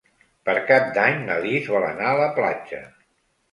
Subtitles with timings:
[0.49, 2.83] Per Cap d'Any na Lis vol anar a la platja.